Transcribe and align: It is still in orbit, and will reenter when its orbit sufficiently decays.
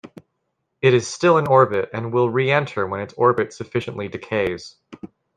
It 0.81 0.95
is 0.95 1.07
still 1.07 1.37
in 1.37 1.45
orbit, 1.45 1.91
and 1.93 2.11
will 2.11 2.27
reenter 2.27 2.87
when 2.87 3.01
its 3.01 3.13
orbit 3.13 3.53
sufficiently 3.53 4.07
decays. 4.07 4.77